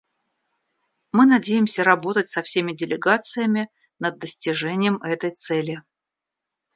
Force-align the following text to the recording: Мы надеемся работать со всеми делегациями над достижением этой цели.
Мы 1.11 1.27
надеемся 1.27 1.83
работать 1.83 2.25
со 2.27 2.41
всеми 2.41 2.73
делегациями 2.73 3.69
над 3.99 4.17
достижением 4.17 4.95
этой 5.03 5.29
цели. 5.29 5.83